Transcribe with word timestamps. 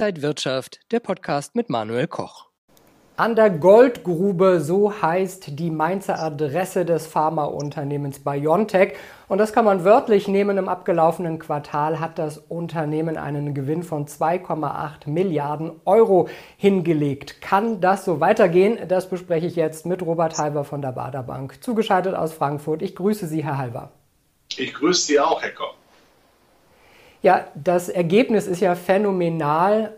Inside 0.00 0.22
Wirtschaft, 0.22 0.80
der 0.92 1.00
Podcast 1.00 1.54
mit 1.54 1.68
Manuel 1.68 2.06
Koch. 2.06 2.46
An 3.18 3.36
der 3.36 3.50
Goldgrube, 3.50 4.58
so 4.62 4.90
heißt 5.02 5.58
die 5.58 5.70
Mainzer 5.70 6.18
Adresse 6.18 6.86
des 6.86 7.06
Pharmaunternehmens 7.06 8.20
BioNTech. 8.20 8.94
Und 9.28 9.36
das 9.36 9.52
kann 9.52 9.66
man 9.66 9.84
wörtlich 9.84 10.26
nehmen. 10.26 10.56
Im 10.56 10.70
abgelaufenen 10.70 11.38
Quartal 11.38 12.00
hat 12.00 12.18
das 12.18 12.38
Unternehmen 12.38 13.18
einen 13.18 13.52
Gewinn 13.52 13.82
von 13.82 14.06
2,8 14.06 15.10
Milliarden 15.10 15.72
Euro 15.84 16.30
hingelegt. 16.56 17.42
Kann 17.42 17.82
das 17.82 18.06
so 18.06 18.20
weitergehen? 18.20 18.78
Das 18.88 19.10
bespreche 19.10 19.48
ich 19.48 19.56
jetzt 19.56 19.84
mit 19.84 20.00
Robert 20.00 20.38
Halver 20.38 20.64
von 20.64 20.80
der 20.80 20.92
Baderbank, 20.92 21.62
zugeschaltet 21.62 22.14
aus 22.14 22.32
Frankfurt. 22.32 22.80
Ich 22.80 22.96
grüße 22.96 23.26
Sie, 23.26 23.44
Herr 23.44 23.58
Halver. 23.58 23.92
Ich 24.56 24.72
grüße 24.72 25.02
Sie 25.02 25.20
auch, 25.20 25.42
Herr 25.42 25.52
Koch. 25.52 25.74
Ja, 27.22 27.48
das 27.54 27.90
Ergebnis 27.90 28.46
ist 28.46 28.60
ja 28.60 28.74
phänomenal. 28.74 29.96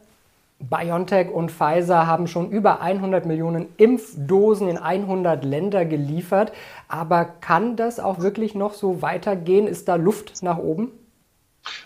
BioNTech 0.68 1.30
und 1.30 1.50
Pfizer 1.50 2.06
haben 2.06 2.26
schon 2.26 2.50
über 2.50 2.80
100 2.80 3.26
Millionen 3.26 3.68
Impfdosen 3.76 4.68
in 4.68 4.78
100 4.78 5.44
Länder 5.44 5.84
geliefert. 5.84 6.52
Aber 6.88 7.24
kann 7.24 7.76
das 7.76 8.00
auch 8.00 8.20
wirklich 8.20 8.54
noch 8.54 8.74
so 8.74 9.02
weitergehen? 9.02 9.66
Ist 9.66 9.88
da 9.88 9.96
Luft 9.96 10.42
nach 10.42 10.58
oben? 10.58 10.92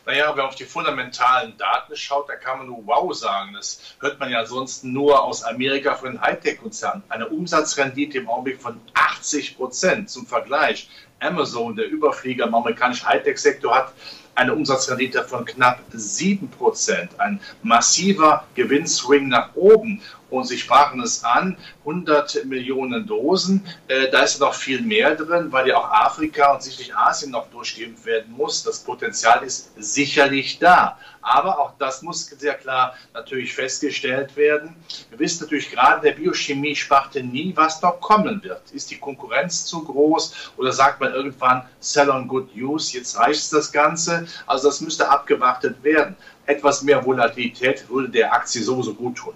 Naja, 0.07 0.33
man 0.35 0.47
auf 0.47 0.55
die 0.55 0.65
fundamentalen 0.65 1.57
Daten 1.59 1.97
schaut, 1.97 2.29
da 2.29 2.37
kann 2.37 2.59
man 2.59 2.67
nur 2.69 2.87
wow 2.87 3.15
sagen. 3.15 3.53
Das 3.55 3.97
hört 4.01 4.19
man 4.19 4.31
ja 4.31 4.41
ansonsten 4.41 4.93
nur 4.93 5.23
aus 5.23 5.43
Amerika 5.43 5.95
von 5.95 6.13
den 6.13 6.21
Hightech-Konzernen. 6.21 7.03
Eine 7.09 7.29
Umsatzrendite 7.29 8.19
im 8.19 8.29
Augenblick 8.29 8.61
von 8.61 8.81
80 8.95 9.57
Prozent. 9.57 10.09
Zum 10.09 10.27
Vergleich, 10.27 10.89
Amazon, 11.21 11.77
der 11.77 11.89
Überflieger 11.91 12.47
im 12.47 12.55
amerikanischen 12.55 13.07
Hightech-Sektor, 13.07 13.75
hat 13.75 13.93
eine 14.37 14.55
Umsatzrendite 14.55 15.25
von 15.25 15.45
knapp 15.45 15.81
7 15.93 16.49
Prozent. 16.49 17.19
Ein 17.19 17.41
massiver 17.63 18.45
Gewinnswing 18.55 19.29
nach 19.29 19.55
oben. 19.55 20.01
Und 20.29 20.45
Sie 20.45 20.59
sprachen 20.59 21.01
es 21.01 21.23
an, 21.23 21.57
100 21.81 22.45
Millionen 22.47 23.07
Dosen. 23.07 23.65
Äh, 23.87 24.11
da 24.11 24.23
ist 24.23 24.41
noch 24.41 24.55
viel 24.55 24.81
mehr 24.81 25.15
drin, 25.15 25.53
weil 25.53 25.69
ja 25.69 25.77
auch 25.77 25.91
Afrika 25.91 26.53
und 26.53 26.63
sicherlich 26.63 26.97
Asien 26.97 27.31
noch 27.31 27.49
durchgeimpft 27.51 28.05
werden 28.07 28.33
muss. 28.37 28.65
Das 28.65 28.81
Potenzial 28.81 29.45
ist 29.45 29.71
sicherlich 29.77 30.59
da. 30.59 30.99
Aber 31.23 31.59
auch 31.59 31.73
das 31.79 32.03
muss 32.03 32.27
sehr 32.27 32.55
klar 32.55 32.95
natürlich 33.15 33.55
festgestellt 33.55 34.37
werden. 34.37 34.77
Wir 35.11 35.19
wissen 35.21 35.45
natürlich 35.45 35.71
gerade 35.71 36.03
der 36.03 36.13
Biochemie-Sparte 36.13 37.23
nie, 37.23 37.53
was 37.57 37.83
noch 37.83 38.01
kommen 38.01 38.43
wird. 38.43 38.71
Ist 38.73 38.91
die 38.91 38.99
Konkurrenz 38.99 39.67
zu 39.67 39.85
groß 39.85 40.53
oder 40.57 40.73
sagt 40.73 41.01
man 41.01 41.13
irgendwann 41.13 41.69
Sell 41.81 42.11
on 42.11 42.29
Good 42.29 42.55
News, 42.57 42.93
jetzt 42.93 43.17
reicht 43.19 43.53
das 43.53 43.71
Ganze? 43.73 44.27
Also 44.47 44.69
das 44.69 44.81
müsste 44.81 45.09
abgewartet 45.09 45.83
werden. 45.83 46.17
Etwas 46.47 46.83
mehr 46.83 47.05
Volatilität 47.05 47.89
würde 47.89 48.09
der 48.09 48.33
Aktie 48.33 48.63
sowieso 48.63 48.95
gut 48.95 49.17
tun. 49.17 49.35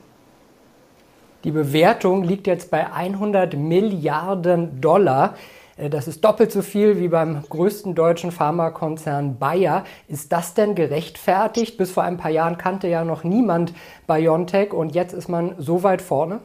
Die 1.43 1.53
Bewertung 1.53 2.23
liegt 2.23 2.47
jetzt 2.47 2.71
bei 2.71 2.93
100 2.93 3.57
Milliarden 3.57 4.81
Dollar. 4.83 5.37
Äh, 5.79 5.89
das 5.89 6.07
ist 6.07 6.23
doppelt 6.23 6.53
so 6.53 6.61
viel 6.61 7.01
wie 7.01 7.09
beim 7.09 7.43
größten 7.49 7.95
deutschen 7.95 8.31
Pharmakonzern 8.31 9.39
Bayer. 9.39 9.85
Ist 10.07 10.33
das 10.33 10.53
denn 10.53 10.75
gerechtfertigt? 10.75 11.79
Bis 11.79 11.93
vor 11.93 12.03
ein 12.03 12.19
paar 12.19 12.31
Jahren 12.31 12.59
kannte 12.59 12.89
ja 12.89 13.05
noch 13.05 13.25
niemand 13.25 13.73
BioNTech 14.07 14.75
und 14.75 14.95
jetzt 14.95 15.15
ist 15.15 15.29
man 15.29 15.55
so 15.57 15.83
weit 15.83 16.03
vorne? 16.03 16.41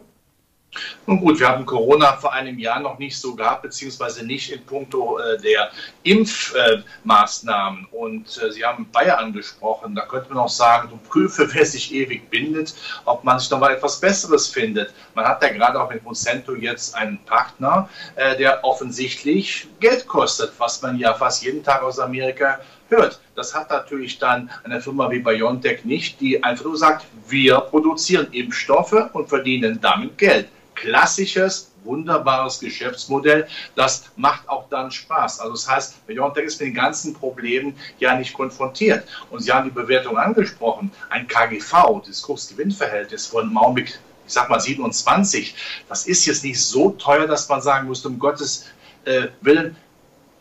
Nun 1.08 1.20
gut, 1.20 1.40
wir 1.40 1.48
haben 1.48 1.66
Corona 1.66 2.18
vor 2.18 2.34
einem 2.34 2.58
Jahr 2.60 2.80
noch 2.80 2.98
nicht 2.98 3.20
so 3.20 3.36
gehabt, 3.36 3.64
beziehungsweise 3.64 4.26
nicht 4.26 4.52
in 4.52 4.66
puncto 4.66 5.20
äh, 5.20 5.40
der 5.40 5.72
Impfmaßnahmen. 6.04 7.88
Äh, 7.92 7.96
und 7.96 8.42
äh, 8.42 8.52
Sie 8.52 8.66
haben 8.66 8.90
Bayer 8.92 9.20
angesprochen. 9.20 9.96
Da 9.96 10.06
könnte 10.06 10.30
man 10.30 10.40
auch 10.40 10.50
sagen, 10.50 10.90
du 10.90 10.98
prüfe, 11.10 11.48
wer 11.54 11.66
sich 11.66 11.94
ewig 11.94 12.30
bindet, 12.30 12.74
ob 13.06 13.24
man 13.24 13.40
sich 13.40 13.50
noch 13.50 13.60
mal 13.60 13.74
etwas 13.74 14.00
Besseres 14.00 14.48
findet. 14.48 14.94
Man 15.14 15.26
hat 15.26 15.42
ja 15.44 15.50
gerade 15.50 15.82
auch 15.82 15.90
mit 15.90 16.04
Monsanto 16.04 16.56
jetzt 16.56 16.96
einen 16.96 17.20
Partner, 17.26 17.90
äh, 18.16 18.38
der 18.38 18.64
offensichtlich 18.64 19.68
Geld 19.80 20.08
kostet, 20.08 20.54
was 20.58 20.82
man 20.82 20.98
ja 20.98 21.14
fast 21.14 21.44
jeden 21.44 21.64
Tag 21.64 21.84
aus 21.84 22.00
Amerika 22.00 22.60
hört. 22.90 23.20
Das 23.36 23.54
hat 23.54 23.70
natürlich 23.70 24.20
dann 24.20 24.50
eine 24.64 24.82
Firma 24.82 25.10
wie 25.12 25.20
BioNTech 25.20 25.86
nicht, 25.86 26.20
die 26.22 26.44
einfach 26.44 26.66
nur 26.66 26.78
sagt, 26.78 27.06
wir 27.28 27.60
produzieren 27.60 28.28
Impfstoffe 28.32 29.10
und 29.14 29.28
verdienen 29.28 29.80
damit 29.82 30.18
Geld 30.18 30.48
klassisches, 30.76 31.72
wunderbares 31.84 32.60
Geschäftsmodell. 32.60 33.48
Das 33.76 34.06
macht 34.16 34.48
auch 34.50 34.70
dann 34.70 34.92
Spaß. 34.92 35.40
Also 35.40 35.54
das 35.54 35.70
heißt, 35.70 36.08
BioNTech 36.08 36.46
ist 36.46 36.60
mit 36.60 36.70
den 36.70 36.76
ganzen 36.76 37.14
Problemen 37.14 37.76
ja 38.00 38.16
nicht 38.16 38.34
konfrontiert. 38.34 39.08
Und 39.30 39.40
Sie 39.40 39.52
haben 39.52 39.66
die 39.66 39.76
Bewertung 39.76 40.18
angesprochen. 40.18 40.92
Ein 41.10 41.28
KGV, 41.28 42.02
das 42.06 42.22
Kursgewinnverhältnis 42.22 43.28
von 43.28 43.52
Maumik, 43.52 44.00
ich 44.28 44.34
sag 44.34 44.50
mal 44.50 44.60
27, 44.60 45.56
das 45.88 46.08
ist 46.08 46.26
jetzt 46.26 46.44
nicht 46.44 46.60
so 46.60 46.92
teuer, 46.92 47.28
dass 47.28 47.48
man 47.48 47.62
sagen 47.62 47.88
muss, 47.88 48.06
um 48.06 48.18
Gottes 48.18 48.66
äh, 49.06 49.28
Willen, 49.42 49.76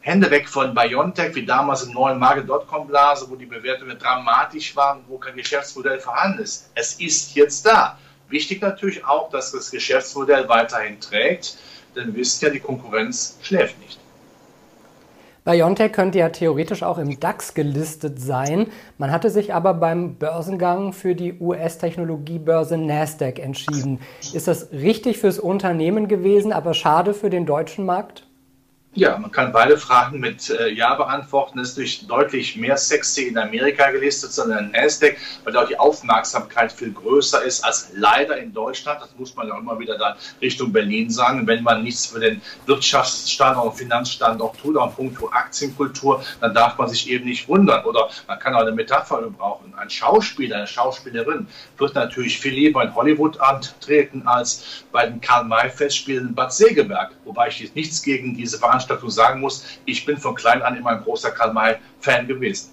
Hände 0.00 0.30
weg 0.30 0.50
von 0.50 0.74
BioNTech, 0.74 1.34
wie 1.34 1.46
damals 1.46 1.82
im 1.84 1.92
neuen 1.92 2.18
Marke.com-Blase, 2.18 3.26
wo 3.30 3.36
die 3.36 3.46
Bewertungen 3.46 3.98
dramatisch 3.98 4.76
waren, 4.76 5.02
wo 5.08 5.16
kein 5.16 5.34
Geschäftsmodell 5.34 5.98
vorhanden 5.98 6.42
ist. 6.42 6.70
Es 6.74 7.00
ist 7.00 7.34
jetzt 7.34 7.64
da. 7.64 7.98
Wichtig 8.28 8.60
natürlich 8.60 9.04
auch, 9.04 9.30
dass 9.30 9.52
das 9.52 9.70
Geschäftsmodell 9.70 10.48
weiterhin 10.48 11.00
trägt, 11.00 11.56
denn 11.94 12.14
wissen 12.14 12.44
ja, 12.44 12.50
die 12.50 12.60
Konkurrenz 12.60 13.38
schläft 13.42 13.78
nicht. 13.80 13.98
BioNTech 15.44 15.92
könnte 15.92 16.18
ja 16.18 16.30
theoretisch 16.30 16.82
auch 16.82 16.96
im 16.96 17.20
DAX 17.20 17.52
gelistet 17.52 18.18
sein. 18.18 18.68
Man 18.96 19.12
hatte 19.12 19.28
sich 19.28 19.52
aber 19.52 19.74
beim 19.74 20.14
Börsengang 20.14 20.94
für 20.94 21.14
die 21.14 21.38
US-Technologiebörse 21.38 22.78
Nasdaq 22.78 23.38
entschieden. 23.38 24.00
Ist 24.32 24.48
das 24.48 24.72
richtig 24.72 25.18
fürs 25.18 25.38
Unternehmen 25.38 26.08
gewesen, 26.08 26.50
aber 26.50 26.72
schade 26.72 27.12
für 27.12 27.28
den 27.28 27.44
deutschen 27.44 27.84
Markt? 27.84 28.26
Ja, 28.96 29.18
man 29.18 29.32
kann 29.32 29.50
beide 29.50 29.76
Fragen 29.76 30.20
mit 30.20 30.50
äh, 30.50 30.68
Ja 30.68 30.94
beantworten. 30.94 31.58
Es 31.58 31.70
ist 31.70 31.78
durch 31.78 32.06
deutlich 32.06 32.54
mehr 32.54 32.76
sexy 32.76 33.22
in 33.24 33.36
Amerika 33.36 33.90
gelistet, 33.90 34.32
sondern 34.32 34.70
Nasdaq, 34.70 35.16
weil 35.42 35.52
da 35.52 35.64
die 35.64 35.76
Aufmerksamkeit 35.76 36.70
viel 36.70 36.92
größer 36.92 37.42
ist 37.42 37.64
als 37.64 37.90
leider 37.96 38.38
in 38.38 38.54
Deutschland. 38.54 39.02
Das 39.02 39.08
muss 39.18 39.34
man 39.34 39.48
ja 39.48 39.58
immer 39.58 39.80
wieder 39.80 39.98
dann 39.98 40.14
Richtung 40.40 40.72
Berlin 40.72 41.10
sagen. 41.10 41.44
Wenn 41.44 41.64
man 41.64 41.82
nichts 41.82 42.06
für 42.06 42.20
den 42.20 42.40
Wirtschaftsstandort 42.66 43.72
und 43.72 43.76
Finanzstandort 43.76 44.60
tut, 44.60 44.76
auch 44.76 44.94
punkto 44.94 45.28
Aktienkultur, 45.28 46.22
dann 46.40 46.54
darf 46.54 46.78
man 46.78 46.86
sich 46.86 47.10
eben 47.10 47.24
nicht 47.24 47.48
wundern. 47.48 47.84
Oder 47.86 48.08
man 48.28 48.38
kann 48.38 48.54
auch 48.54 48.60
eine 48.60 48.70
Metapher 48.70 49.22
gebrauchen. 49.22 49.74
Ein 49.76 49.90
Schauspieler, 49.90 50.58
eine 50.58 50.66
Schauspielerin 50.68 51.48
wird 51.78 51.96
natürlich 51.96 52.38
viel 52.38 52.54
lieber 52.54 52.84
in 52.84 52.94
Hollywood 52.94 53.40
antreten 53.40 54.22
als 54.28 54.84
bei 54.92 55.04
den 55.06 55.20
Karl-May-Festspielen 55.20 56.28
in 56.28 56.34
Bad 56.36 56.52
Segeberg. 56.52 57.10
Wobei 57.24 57.48
ich 57.48 57.58
jetzt 57.58 57.74
nichts 57.74 58.00
gegen 58.00 58.36
diese 58.36 58.56
Veranstaltung 58.56 58.83
dazu 58.86 59.08
sagen 59.08 59.40
muss, 59.40 59.64
ich 59.84 60.04
bin 60.04 60.16
von 60.16 60.34
klein 60.34 60.62
an 60.62 60.76
immer 60.76 60.90
ein 60.90 61.02
großer 61.02 61.30
Karl-May-Fan 61.30 62.26
gewesen. 62.26 62.70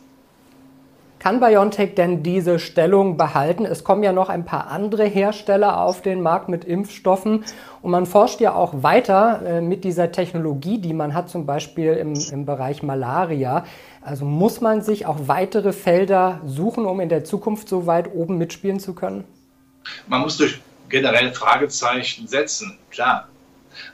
Kann 1.22 1.39
BioNTech 1.39 1.94
denn 1.94 2.23
diese 2.23 2.57
Stellung 2.57 3.16
behalten? 3.16 3.63
Es 3.63 3.83
kommen 3.83 4.01
ja 4.01 4.11
noch 4.11 4.29
ein 4.29 4.44
paar 4.44 4.72
andere 4.72 5.05
Hersteller 5.05 5.79
auf 5.79 6.01
den 6.01 6.19
Markt 6.19 6.49
mit 6.49 6.66
Impfstoffen 6.66 7.45
und 7.83 7.91
man 7.91 8.07
forscht 8.07 8.41
ja 8.41 8.55
auch 8.55 8.81
weiter 8.81 9.39
äh, 9.45 9.61
mit 9.61 9.83
dieser 9.83 10.11
Technologie, 10.11 10.79
die 10.79 10.95
man 10.95 11.13
hat, 11.13 11.29
zum 11.29 11.45
Beispiel 11.45 11.94
im, 11.94 12.16
im 12.31 12.47
Bereich 12.47 12.81
Malaria. 12.81 13.66
Also 14.01 14.25
muss 14.25 14.61
man 14.61 14.81
sich 14.81 15.05
auch 15.05 15.28
weitere 15.28 15.73
Felder 15.73 16.41
suchen, 16.43 16.88
um 16.88 16.99
in 16.99 17.09
der 17.09 17.23
Zukunft 17.23 17.69
so 17.69 17.85
weit 17.85 18.16
oben 18.16 18.39
mitspielen 18.39 18.79
zu 18.79 18.95
können? 18.95 19.23
Man 20.07 20.22
muss 20.22 20.38
durch 20.38 20.59
generell 20.89 21.31
Fragezeichen 21.33 22.28
setzen. 22.28 22.79
Klar, 22.89 23.28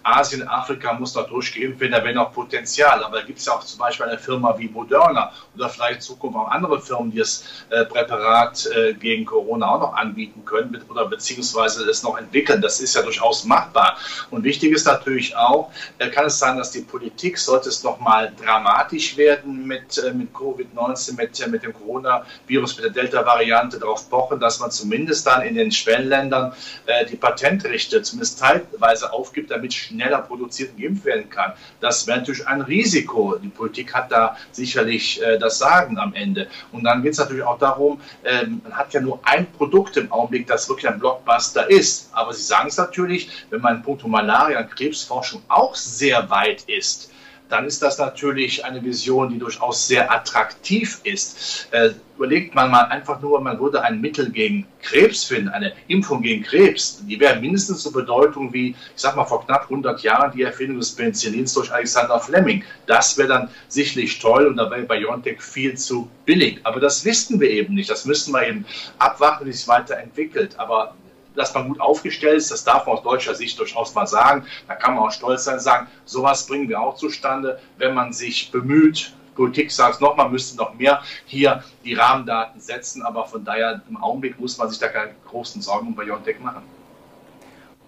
Asien, 0.04 0.48
Afrika 0.48 0.94
muss 0.94 1.16
noch 1.16 1.28
durchgeimpft 1.28 1.80
werden, 1.80 1.94
da 1.94 2.04
wäre 2.04 2.16
noch 2.16 2.34
Potenzial. 2.34 3.04
Aber 3.04 3.20
da 3.20 3.26
gibt 3.26 3.40
es 3.40 3.46
ja 3.46 3.54
auch 3.54 3.64
zum 3.64 3.80
Beispiel 3.80 4.06
eine 4.06 4.18
Firma 4.18 4.58
wie 4.58 4.68
Moderna 4.68 5.32
oder 5.56 5.70
vielleicht 5.70 5.96
in 5.96 6.02
Zukunft 6.02 6.38
auch 6.38 6.50
andere 6.50 6.82
Firmen, 6.82 7.12
die 7.12 7.20
das 7.20 7.44
äh, 7.70 7.86
Präparat 7.86 8.68
äh, 8.68 8.94
gegen 8.94 9.26
Corona 9.26 9.68
auch 9.68 9.80
noch 9.80 9.94
anbieten 9.94 10.44
können 10.46 10.84
oder 10.90 11.06
beziehungsweise 11.06 11.90
es 11.90 12.04
noch 12.04 12.18
entwickeln. 12.18 12.62
Das 12.62 12.80
ist 12.80 12.96
ja 12.96 13.02
durchaus 13.02 13.44
machbar. 13.46 13.98
Und 14.32 14.44
wichtig 14.44 14.72
ist 14.72 14.86
natürlich 14.86 15.36
auch, 15.36 15.72
äh, 15.98 16.10
kann 16.10 16.26
es 16.26 16.40
sein, 16.40 16.58
dass 16.58 16.72
die 16.72 16.82
Politik, 16.82 17.38
sollte 17.38 17.70
es 17.70 17.84
noch 17.84 18.00
mal 18.00 18.32
dramatisch 18.42 19.18
werden 19.18 19.66
mit, 19.66 19.98
äh, 19.98 20.14
mit 20.14 20.34
Covid-19, 20.34 21.16
mit, 21.16 21.40
äh, 21.40 21.48
mit 21.48 21.64
dem 21.64 21.74
Coronavirus, 21.74 22.76
mit 22.78 22.86
der 22.86 22.92
Delta-Variante, 22.92 23.80
darauf 23.80 24.10
pochen, 24.10 24.40
dass 24.40 24.60
man 24.60 24.72
zumindest 24.72 25.26
dann 25.28 25.42
in 25.42 25.56
den 25.56 25.72
Schwellenländern 25.72 26.54
äh, 26.86 27.06
die 27.06 27.16
Patentrechte 27.16 28.02
zumindest 28.02 28.40
teilweise 28.40 29.12
aufgibt, 29.12 29.52
damit 29.52 29.67
schneller 29.74 30.22
produziert 30.22 30.72
und 30.72 30.82
geimpft 30.82 31.06
werden 31.06 31.30
kann. 31.30 31.54
Das 31.80 32.08
wäre 32.08 32.20
natürlich 32.20 32.48
ein 32.48 32.62
Risiko. 32.62 33.38
Die 33.38 33.50
Politik 33.50 33.94
hat 33.94 34.12
da 34.12 34.38
sicherlich 34.52 35.22
äh, 35.22 35.38
das 35.38 35.60
Sagen 35.60 35.98
am 35.98 36.14
Ende. 36.14 36.48
Und 36.72 36.84
dann 36.84 37.02
geht 37.04 37.14
es 37.14 37.20
natürlich 37.20 37.44
auch 37.44 37.60
darum, 37.60 38.00
äh, 38.24 38.46
man 38.46 38.74
hat 38.74 38.94
ja 38.94 39.02
nur 39.02 39.20
ein 39.24 39.52
Produkt 39.52 39.98
im 39.98 40.12
Augenblick, 40.12 40.48
das 40.48 40.68
wirklich 40.70 40.88
ein 40.88 41.00
Blockbuster 41.00 41.70
ist. 41.70 42.10
Aber 42.14 42.34
Sie 42.34 42.44
sagen 42.44 42.70
es 42.70 42.78
natürlich, 42.78 43.30
wenn 43.50 43.62
man 43.62 43.78
in 43.78 43.82
puncto 43.84 44.08
Malaria 44.08 44.60
und 44.60 44.76
Krebsforschung 44.76 45.42
auch 45.48 45.76
sehr 45.76 46.30
weit 46.30 46.64
ist, 46.64 47.12
dann 47.50 47.66
ist 47.66 47.82
das 47.82 47.98
natürlich 47.98 48.66
eine 48.66 48.84
Vision, 48.84 49.30
die 49.30 49.40
durchaus 49.40 49.88
sehr 49.88 50.12
attraktiv 50.12 51.00
ist. 51.04 51.68
Äh, 51.72 51.92
überlegt 52.18 52.56
man 52.56 52.72
mal 52.72 52.86
einfach 52.86 53.22
nur, 53.22 53.40
man 53.42 53.60
würde 53.60 53.84
ein 53.84 54.02
Mittel 54.02 54.32
gegen 54.32 54.66
Krebs 54.82 55.24
finden, 55.24 55.50
eine 55.50 55.74
Impfung 55.88 56.22
gegen 56.22 56.44
Krebs, 56.44 57.04
die 57.06 57.20
wäre 57.20 57.40
mindestens 57.40 57.84
so 57.84 57.92
Bedeutung 57.92 58.52
wie, 58.54 58.70
ich 58.70 58.76
sag 58.96 59.16
mal, 59.16 59.26
vor 59.26 59.46
knapp 59.46 59.64
100 59.64 60.02
Jahren 60.02 60.32
die 60.36 60.42
Erfindung 60.42 60.80
des 60.80 60.96
Penicillins 60.96 61.54
durch 61.54 61.72
Alexander 61.72 62.20
Fleming. 62.20 62.64
Das 62.88 63.18
wäre 63.18 63.28
dann 63.28 63.50
sicherlich 63.68 64.20
toll 64.20 64.48
und 64.48 64.58
da 64.58 64.70
wäre 64.72 64.84
BioNTech 64.84 65.42
viel 65.42 65.76
zu 65.78 66.10
billig. 66.26 66.60
Aber 66.64 66.80
das 66.80 67.06
wissen 67.06 67.40
wir 67.40 67.50
eben 67.50 67.76
nicht. 67.76 67.90
Das 67.90 68.06
müssen 68.06 68.34
wir 68.34 68.48
eben 68.48 68.66
abwarten, 68.98 69.46
wie 69.46 69.52
es 69.52 69.68
weiterentwickelt. 69.68 70.58
Aber 70.60 70.96
dass 71.38 71.54
man 71.54 71.68
gut 71.68 71.80
aufgestellt 71.80 72.38
ist, 72.38 72.52
das 72.52 72.64
darf 72.64 72.86
man 72.86 72.98
aus 72.98 73.04
deutscher 73.04 73.36
Sicht 73.36 73.58
durchaus 73.60 73.94
mal 73.96 74.08
sagen. 74.08 74.46
Da 74.68 74.76
kann 74.76 74.96
man 74.96 75.04
auch 75.04 75.12
stolz 75.12 75.46
sein 75.46 75.56
und 75.56 75.62
sagen, 75.62 75.88
sowas 76.06 76.46
bringen 76.48 76.68
wir 76.68 76.82
auch 76.82 76.96
zustande, 76.96 77.60
wenn 77.78 77.94
man 77.94 78.12
sich 78.12 78.52
bemüht, 78.52 79.14
Politik 79.38 79.72
sagt 79.72 79.96
es 79.96 80.02
nochmal, 80.02 80.30
müsste 80.30 80.58
noch 80.58 80.74
mehr 80.74 81.02
hier 81.26 81.64
die 81.86 81.94
Rahmendaten 81.94 82.60
setzen, 82.60 83.04
aber 83.04 83.26
von 83.26 83.46
daher 83.46 83.82
im 83.88 83.96
Augenblick 83.96 84.40
muss 84.40 84.58
man 84.58 84.70
sich 84.70 84.80
da 84.80 84.88
keine 84.88 85.12
großen 85.30 85.62
Sorgen 85.62 85.90
um 85.90 85.96
BioNTech 85.96 86.40
machen. 86.40 86.64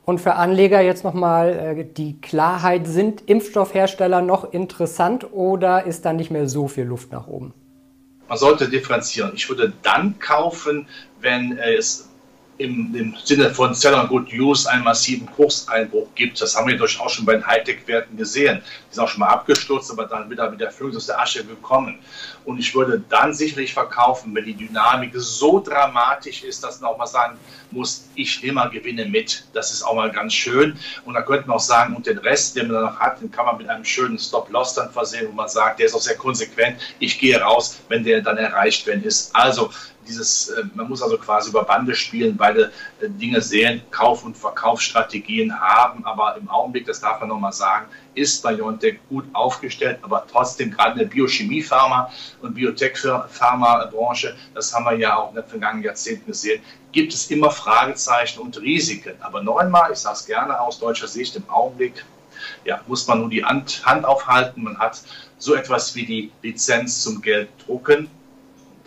Und 0.06 0.20
für 0.20 0.36
Anleger 0.36 0.82
jetzt 0.82 1.04
nochmal 1.04 1.78
äh, 1.78 1.86
die 1.86 2.22
Klarheit, 2.22 2.88
sind 2.88 3.28
Impfstoffhersteller 3.28 4.22
noch 4.22 4.54
interessant 4.54 5.34
oder 5.34 5.86
ist 5.86 6.06
da 6.06 6.14
nicht 6.14 6.32
mehr 6.32 6.48
so 6.48 6.68
viel 6.68 6.86
Luft 6.86 7.12
nach 7.12 7.28
oben? 7.28 7.54
Man 8.28 8.38
sollte 8.38 8.70
differenzieren. 8.70 9.32
Ich 9.34 9.50
würde 9.50 9.74
dann 9.82 10.20
kaufen, 10.20 10.88
wenn 11.20 11.58
es 11.58 12.09
im, 12.60 12.94
im 12.94 13.16
Sinne 13.24 13.50
von 13.52 13.74
Seller 13.74 14.06
Good 14.08 14.34
Use 14.34 14.70
einen 14.70 14.84
massiven 14.84 15.26
Kurseinbruch 15.32 16.10
gibt. 16.14 16.42
Das 16.42 16.56
haben 16.56 16.68
wir 16.68 16.78
durchaus 16.78 17.14
schon 17.14 17.26
bei 17.26 17.34
den 17.34 17.48
Hightech-Werten 17.48 18.18
gesehen. 18.18 18.62
Die 18.92 18.96
sind 18.96 19.04
auch 19.04 19.08
schon 19.08 19.22
mal 19.22 19.30
abgestürzt, 19.30 19.90
aber 19.92 20.06
dann 20.06 20.30
wieder 20.30 20.52
mit 20.52 20.60
der 20.60 20.70
Führung 20.70 20.96
aus 20.96 21.06
der 21.06 21.20
Asche 21.20 21.44
gekommen. 21.46 22.00
Und 22.44 22.60
ich 22.60 22.76
würde 22.76 23.02
dann 23.10 23.34
sicherlich 23.34 23.74
verkaufen, 23.74 24.36
wenn 24.36 24.44
die 24.44 24.56
Dynamik 24.56 25.12
so 25.16 25.62
dramatisch 25.62 26.44
ist, 26.44 26.62
dass 26.64 26.82
man 26.82 26.92
auch 26.92 26.98
mal 26.98 27.08
sagen 27.08 27.38
muss, 27.72 28.10
ich 28.16 28.42
nehme 28.44 28.56
mal 28.56 28.70
Gewinne 28.70 29.06
mit. 29.06 29.46
Das 29.54 29.72
ist 29.72 29.82
auch 29.82 29.96
mal 29.96 30.12
ganz 30.12 30.34
schön. 30.34 30.78
Und 31.06 31.14
da 31.14 31.22
könnte 31.22 31.48
man 31.48 31.58
auch 31.58 31.62
sagen, 31.62 31.96
und 31.96 32.08
den 32.08 32.18
Rest, 32.18 32.58
den 32.58 32.68
man 32.68 32.76
dann 32.76 32.94
noch 32.94 33.00
hat, 33.00 33.22
den 33.22 33.32
kann 33.32 33.46
man 33.46 33.58
mit 33.58 33.70
einem 33.70 33.86
schönen 33.86 34.20
Stop-Loss 34.20 34.74
dann 34.74 34.92
versehen, 34.92 35.28
wo 35.30 35.32
man 35.32 35.48
sagt, 35.48 35.80
der 35.80 35.86
ist 35.86 35.94
auch 35.94 36.02
sehr 36.02 36.18
konsequent. 36.18 36.78
Ich 37.00 37.20
gehe 37.20 37.40
raus, 37.40 37.80
wenn 37.88 38.04
der 38.04 38.22
dann 38.22 38.38
erreicht 38.38 38.86
werden 38.86 39.04
ist. 39.04 39.34
Also 39.34 39.70
dieses, 40.10 40.50
äh, 40.50 40.64
man 40.74 40.90
muss 40.90 41.02
also 41.02 41.18
quasi 41.18 41.50
über 41.52 41.64
Bande 41.64 41.96
spielen, 41.96 42.36
beide 42.36 42.72
äh, 43.00 43.10
Dinge 43.10 43.42
sehen, 43.42 43.82
Kauf- 43.92 44.26
und 44.26 44.36
Verkaufsstrategien 44.36 45.58
haben, 45.60 46.06
aber 46.06 46.36
im 46.38 46.50
Augenblick, 46.50 46.86
das 46.86 47.00
darf 47.00 47.20
man 47.20 47.30
nochmal 47.30 47.54
sagen, 47.54 47.86
ist 48.16 48.44
BioNTech 48.44 49.00
gut 49.08 49.26
aufgestellt, 49.34 50.00
aber 50.02 50.26
trotzdem 50.30 50.72
gerade 50.72 50.94
in 50.94 51.00
der 51.00 51.06
Biochemie-Pharma- 51.06 52.10
und 52.42 52.56
Biotech-Pharma-Branche, 52.56 54.36
das 54.54 54.74
haben 54.74 54.86
wir 54.86 54.98
ja 54.98 55.16
auch 55.16 55.30
in 55.30 55.36
den 55.36 55.46
vergangenen 55.46 55.86
Jahrzehnten 55.86 56.26
gesehen, 56.26 56.62
gibt 56.92 57.14
es 57.14 57.30
immer 57.30 57.52
Fragezeichen 57.52 58.40
und 58.40 58.60
Risiken. 58.60 59.14
Aber 59.22 59.44
noch 59.44 59.58
einmal, 59.58 59.92
ich 59.92 60.00
sage 60.00 60.16
es 60.16 60.26
gerne 60.26 60.60
aus 60.60 60.80
deutscher 60.80 61.08
Sicht, 61.08 61.36
im 61.36 61.48
Augenblick 61.50 62.04
ja, 62.66 62.82
muss 62.88 63.08
man 63.08 63.20
nur 63.20 63.30
die 63.30 63.44
Hand, 63.44 63.86
Hand 63.86 64.06
aufhalten. 64.06 64.64
Man 64.64 64.78
hat 64.80 65.02
so 65.38 65.56
etwas 65.56 65.96
wie 65.96 66.06
die 66.06 66.32
Lizenz 66.42 67.02
zum 67.02 67.22
Gelddrucken 67.22 68.10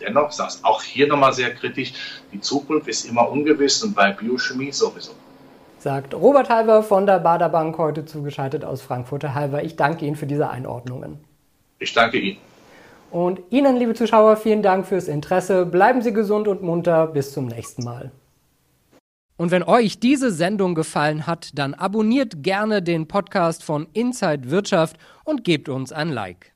dennoch, 0.05 0.29
es 0.29 0.59
auch 0.63 0.81
hier 0.81 1.07
nochmal 1.07 1.33
sehr 1.33 1.53
kritisch, 1.53 1.93
die 2.31 2.41
Zukunft 2.41 2.87
ist 2.87 3.05
immer 3.05 3.29
ungewiss 3.29 3.83
und 3.83 3.95
bei 3.95 4.11
Biochemie 4.11 4.71
sowieso. 4.71 5.11
Sagt 5.79 6.13
Robert 6.13 6.49
Halver 6.49 6.81
von 6.81 7.05
der 7.05 7.19
Bader 7.19 7.49
Bank, 7.49 7.77
heute 7.77 8.05
zugeschaltet 8.05 8.63
aus 8.63 8.81
Frankfurter 8.81 9.33
Halver. 9.33 9.63
Ich 9.63 9.75
danke 9.75 10.05
Ihnen 10.05 10.15
für 10.15 10.27
diese 10.27 10.49
Einordnungen. 10.49 11.17
Ich 11.79 11.93
danke 11.93 12.17
Ihnen. 12.19 12.37
Und 13.11 13.41
Ihnen, 13.49 13.75
liebe 13.75 13.93
Zuschauer, 13.93 14.37
vielen 14.37 14.63
Dank 14.63 14.87
fürs 14.87 15.07
Interesse. 15.07 15.65
Bleiben 15.65 16.01
Sie 16.01 16.13
gesund 16.13 16.47
und 16.47 16.63
munter. 16.63 17.07
Bis 17.07 17.33
zum 17.33 17.47
nächsten 17.47 17.83
Mal. 17.83 18.11
Und 19.35 19.51
wenn 19.51 19.63
euch 19.63 19.99
diese 19.99 20.31
Sendung 20.31 20.73
gefallen 20.73 21.27
hat, 21.27 21.49
dann 21.55 21.73
abonniert 21.73 22.43
gerne 22.43 22.81
den 22.81 23.07
Podcast 23.07 23.63
von 23.63 23.87
Inside 23.91 24.51
Wirtschaft 24.51 24.97
und 25.25 25.43
gebt 25.43 25.67
uns 25.67 25.91
ein 25.91 26.09
Like. 26.09 26.52